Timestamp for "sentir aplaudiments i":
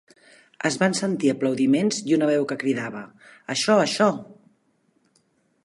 0.99-2.17